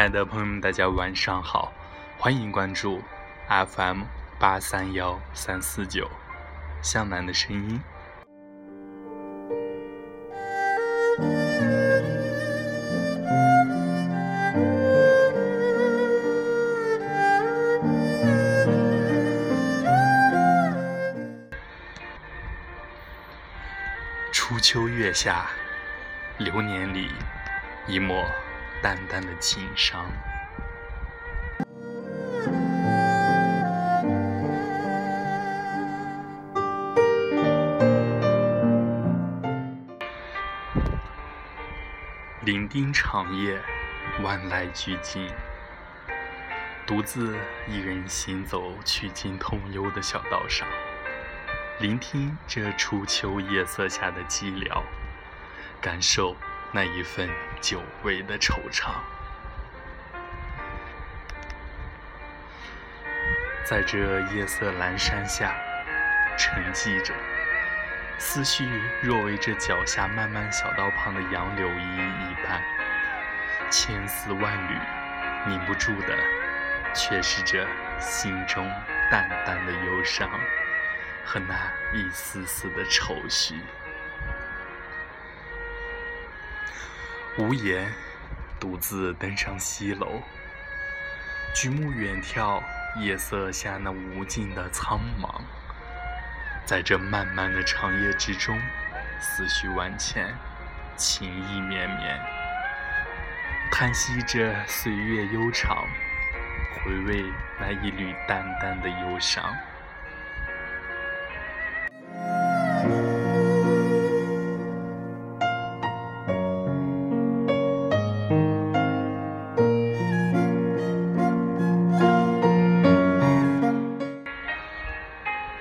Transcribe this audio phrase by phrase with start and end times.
[0.00, 1.70] 亲爱的朋友们，大家晚上好，
[2.16, 3.02] 欢迎关注
[3.46, 4.04] FM
[4.38, 6.10] 八三幺三四九
[6.80, 7.78] 向南的声音。
[24.32, 25.50] 初秋月下，
[26.38, 27.10] 流年里，
[27.86, 28.24] 一抹
[28.82, 30.10] 淡淡的情伤。
[42.42, 43.60] 伶仃长夜，
[44.22, 45.30] 万籁俱静，
[46.86, 47.36] 独自
[47.68, 50.66] 一人行走曲径通幽的小道上。
[51.80, 54.82] 聆听这初秋夜色下的寂寥，
[55.80, 56.34] 感受
[56.72, 57.28] 那一份
[57.60, 58.90] 久违的惆怅。
[63.64, 65.52] 在这夜色阑珊下，
[66.38, 67.12] 沉寂着，
[68.18, 68.68] 思绪
[69.02, 72.62] 若为这脚下漫漫小道旁的杨柳依依一般，
[73.70, 74.78] 千丝万缕，
[75.48, 76.16] 凝不住的，
[76.94, 77.66] 却是这
[77.98, 78.70] 心中
[79.10, 80.30] 淡淡的忧伤。
[81.22, 81.54] 和那
[81.92, 83.60] 一丝丝的愁绪，
[87.38, 87.88] 无言，
[88.58, 90.20] 独自登上西楼，
[91.54, 92.60] 举目远眺，
[92.96, 95.40] 夜色下那无尽的苍茫，
[96.66, 98.60] 在这漫漫的长夜之中，
[99.20, 100.34] 思绪万千，
[100.96, 102.20] 情意绵绵，
[103.70, 105.86] 叹息着岁月悠长，
[106.74, 107.24] 回味
[107.60, 109.56] 那一缕淡淡的忧伤。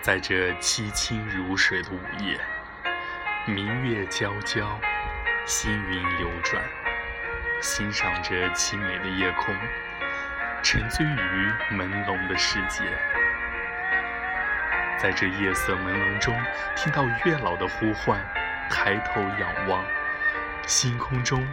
[0.09, 2.35] 在这凄清如水的午夜，
[3.45, 4.65] 明月皎皎，
[5.45, 6.59] 星云流转，
[7.61, 9.55] 欣赏着凄美的夜空，
[10.63, 12.81] 沉醉于朦胧的世界。
[14.97, 16.35] 在这夜色朦胧中，
[16.75, 18.19] 听到月老的呼唤，
[18.67, 19.85] 抬头仰望，
[20.65, 21.47] 星空中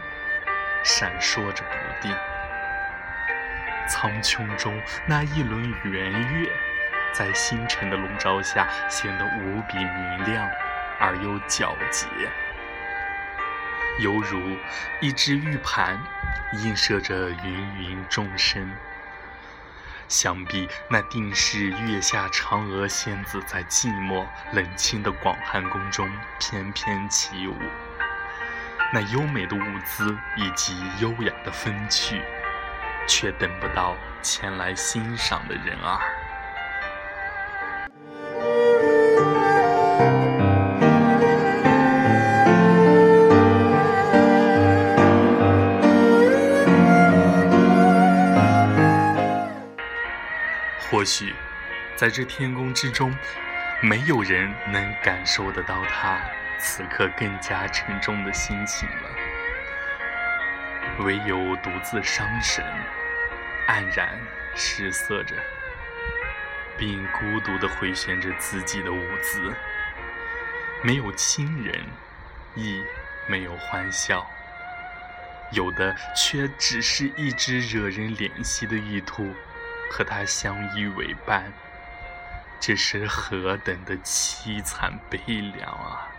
[0.82, 2.16] 闪烁着不定，
[3.86, 6.50] 苍穹中那一轮圆月。
[7.16, 10.46] 在星辰的笼罩下，显得无比明亮
[11.00, 12.06] 而又皎洁，
[14.00, 14.58] 犹如
[15.00, 15.98] 一只玉盘，
[16.62, 18.70] 映射着芸芸众生。
[20.08, 26.06] 想必那定是月下嫦娥仙子在寂寞冷清的广寒宫中
[26.38, 27.56] 翩翩起舞，
[28.92, 32.20] 那优美的舞姿以及优雅的风趣，
[33.08, 35.98] 却等不到前来欣赏的人儿。
[50.78, 51.34] 或许，
[51.96, 53.16] 在这天宫之中，
[53.82, 56.20] 没有人能感受得到他
[56.58, 59.10] 此刻更加沉重的心情了。
[61.00, 62.64] 唯有独自伤神，
[63.68, 64.18] 黯然
[64.54, 65.34] 失色着，
[66.78, 69.52] 并孤独地回旋着自己的舞姿。
[70.82, 71.84] 没有亲人，
[72.54, 72.82] 亦
[73.26, 74.24] 没有欢笑，
[75.50, 79.34] 有的却只是一只惹人怜惜的玉兔。
[79.90, 81.52] 和他相依为伴，
[82.60, 86.12] 这是何等的凄惨悲凉啊！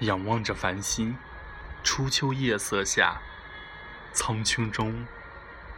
[0.00, 1.16] 仰望着繁星。
[1.82, 3.20] 初秋夜色下，
[4.12, 5.06] 苍穹中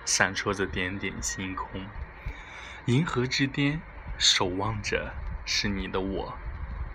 [0.05, 1.87] 闪烁着点点星空。
[2.87, 3.81] 银河之巅，
[4.19, 5.14] 守望着
[5.44, 6.37] 是你的我，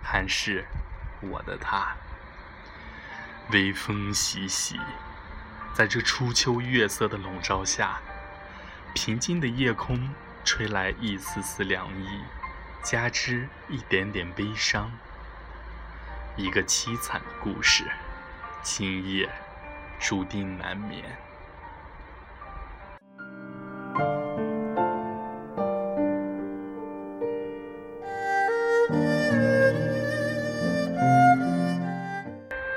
[0.02, 0.66] 还是
[1.20, 1.96] 我的他？
[3.50, 4.78] 微风习习，
[5.72, 8.00] 在这初秋月色的笼罩下，
[8.94, 10.12] 平静的夜空
[10.44, 12.22] 吹来一丝丝凉意，
[12.82, 14.92] 加之一点点悲伤，
[16.36, 17.84] 一个凄惨的故事。
[18.68, 19.28] 今夜
[20.00, 21.04] 注定难眠。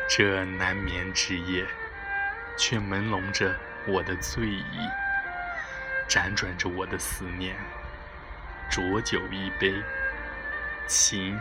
[0.07, 1.65] 这难眠之夜，
[2.55, 3.55] 却朦胧着
[3.87, 4.87] 我的醉意，
[6.07, 7.55] 辗转着我的思念。
[8.69, 9.73] 浊酒一杯，
[10.85, 11.35] 情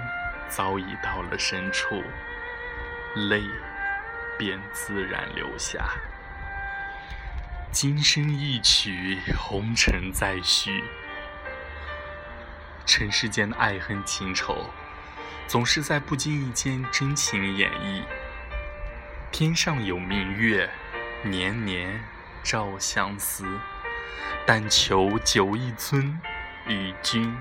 [0.49, 2.03] 早已到了深处，
[3.29, 3.43] 泪
[4.39, 5.91] 便自然留下。
[7.71, 10.83] 今生一曲红尘再续，
[12.87, 14.71] 尘世间的爱恨情仇，
[15.47, 18.03] 总是在不经意间真情演绎。
[19.31, 20.71] 天上有明月，
[21.23, 22.03] 年年
[22.43, 23.47] 照相思。
[24.47, 26.17] 但求酒一樽，
[26.67, 27.37] 与君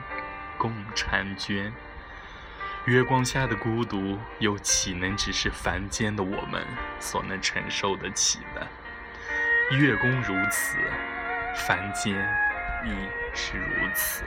[0.57, 1.71] 共婵娟。
[2.87, 6.65] 月光下的孤独，又岂能只是凡间的我们
[7.01, 8.65] 所能承受得起的？
[9.75, 10.77] 月宫如此，
[11.53, 12.15] 凡间
[12.85, 12.91] 亦
[13.35, 14.23] 是如此。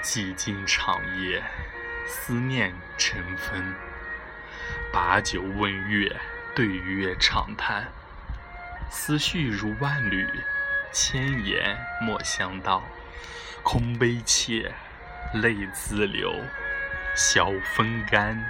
[0.00, 1.42] 几经长夜，
[2.06, 3.74] 思念成风。
[4.96, 6.10] 把酒问月，
[6.54, 7.84] 对月长叹。
[8.90, 10.26] 思绪如万缕，
[10.90, 12.82] 千言莫相道。
[13.62, 14.72] 空悲切，
[15.34, 16.34] 泪自流。
[17.14, 18.42] 晓风干，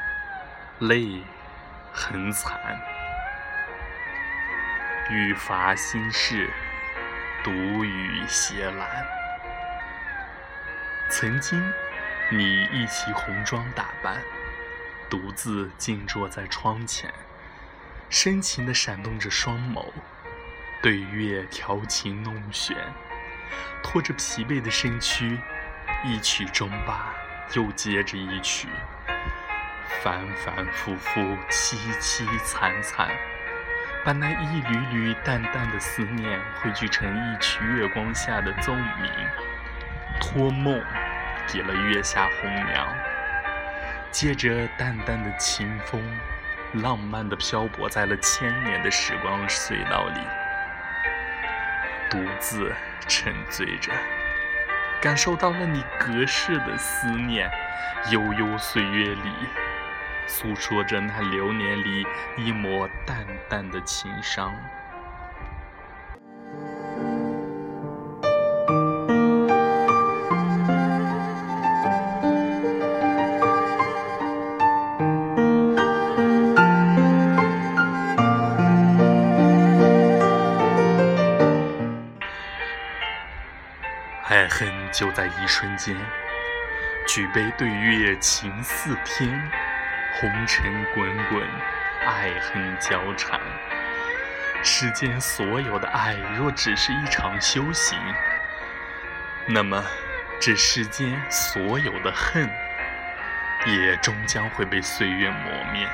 [0.78, 1.20] 泪
[1.92, 2.56] 痕残。
[5.10, 6.48] 欲发心事，
[7.42, 8.86] 独语斜阑。
[11.10, 11.60] 曾经，
[12.30, 14.22] 你一袭红妆打扮，
[15.08, 17.12] 独自静坐在窗前，
[18.08, 19.84] 深情地闪动着双眸，
[20.82, 22.76] 对月调情弄弦，
[23.82, 25.38] 拖着疲惫的身躯，
[26.04, 27.14] 一曲终罢，
[27.54, 28.68] 又接着一曲，
[30.02, 33.08] 反反复复，凄凄惨惨，
[34.04, 39.10] 把那一缕缕淡淡的思念汇聚成一曲月光下的奏鸣。
[40.20, 40.82] 托梦
[41.46, 42.88] 给了月下红娘，
[44.10, 46.02] 借着淡淡的清风，
[46.72, 50.20] 浪漫地漂泊在了千年的时光隧道里，
[52.08, 52.74] 独自
[53.06, 53.92] 沉醉着，
[55.00, 57.50] 感受到了你隔世的思念，
[58.10, 59.32] 悠悠岁月里，
[60.26, 62.06] 诉说着那流年里
[62.36, 64.54] 一抹淡淡的情伤。
[84.46, 85.96] 爱恨就在一瞬间，
[87.08, 89.50] 举杯对月，情似天。
[90.20, 90.64] 红尘
[90.94, 91.42] 滚滚，
[92.06, 93.40] 爱恨交缠。
[94.62, 97.98] 世间所有的爱，若只是一场修行，
[99.48, 99.84] 那么
[100.40, 102.48] 这世间所有的恨，
[103.66, 105.88] 也终将会被岁月磨灭。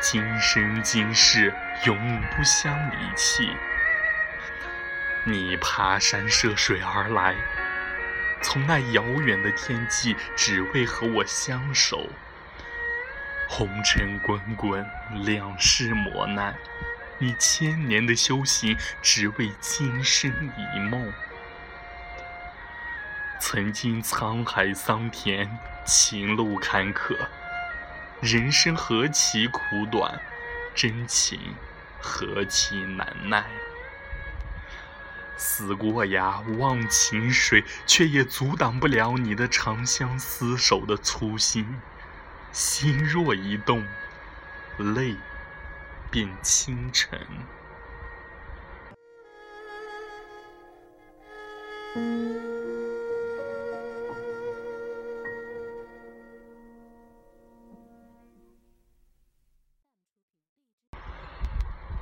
[0.00, 1.52] 今生今世，
[1.84, 3.56] 永不相离弃。
[5.28, 7.34] 你爬山涉水而来，
[8.40, 12.08] 从那遥远的天际，只为和我相守。
[13.48, 14.88] 红尘滚滚，
[15.24, 16.54] 两世磨难，
[17.18, 21.12] 你千年的修行，只为今生一梦。
[23.40, 27.16] 曾经沧海桑田，情路坎坷，
[28.20, 30.20] 人生何其苦短，
[30.72, 31.56] 真情
[32.00, 33.44] 何其难耐。
[35.36, 41.66] 死过呀，忘情水，却也阻挡不了你的长相厮守的粗心。
[42.52, 43.84] 心若一动，
[44.78, 45.14] 泪
[46.10, 47.18] 便倾城。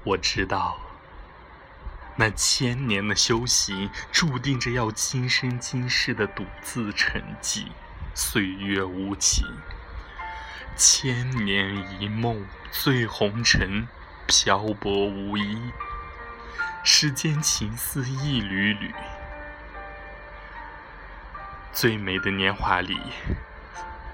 [0.05, 0.84] 我知道。
[2.17, 7.67] 那千年的修行，注定着要今生今世的独自沉寂。
[8.15, 9.45] 岁月无情，
[10.77, 13.89] 千年一梦，醉红尘，
[14.29, 15.73] 漂泊无依。
[16.85, 18.95] 世间情丝一缕缕，
[21.73, 22.97] 最美的年华里，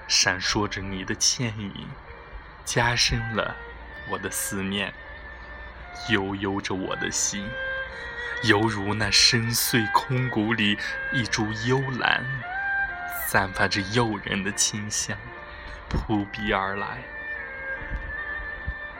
[0.07, 1.87] 闪烁着你的倩影，
[2.65, 3.55] 加深了
[4.09, 4.91] 我的思念，
[6.09, 7.47] 悠悠着我的心。
[8.43, 10.77] 犹如那深邃空谷里
[11.13, 12.25] 一株幽兰，
[13.27, 15.15] 散发着诱人的清香，
[15.87, 17.03] 扑鼻而来。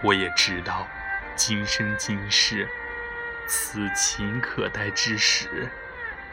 [0.03, 0.87] 我也知道，
[1.35, 2.69] 今生今世
[3.47, 5.69] 此情可待之时，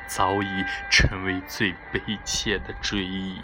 [0.06, 3.40] 早已成为最悲切的追忆。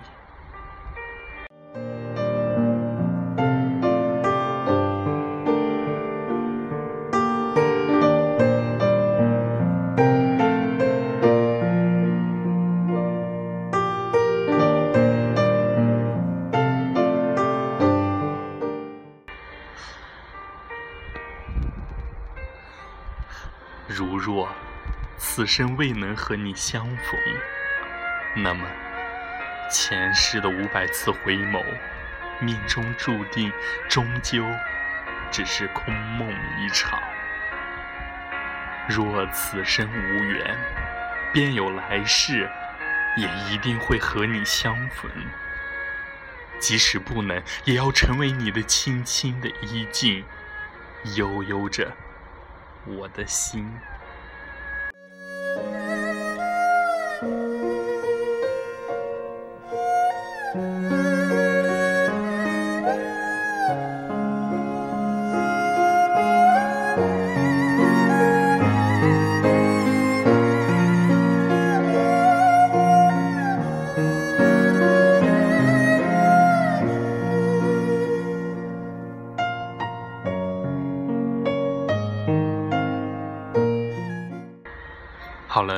[23.96, 24.48] 如若
[25.16, 27.16] 此生未能和你相逢，
[28.34, 28.66] 那么
[29.70, 31.62] 前世的五百次回眸，
[32.40, 33.52] 命中注定
[33.88, 34.44] 终究
[35.30, 37.00] 只是空梦一场。
[38.88, 40.58] 若此生无缘，
[41.32, 42.50] 便有来世，
[43.16, 45.08] 也一定会和你相逢。
[46.58, 50.24] 即使不能，也要成为你的轻轻的衣襟，
[51.14, 51.92] 悠悠着。
[52.86, 53.66] 我的心。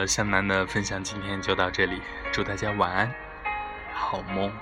[0.07, 2.01] 向南的分享今天就到这里，
[2.33, 3.15] 祝大家晚安，
[3.93, 4.53] 好梦。